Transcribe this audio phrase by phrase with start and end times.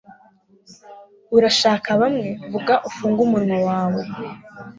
[1.35, 4.01] Urashaka bamwe vuga Fungura umunwa wawe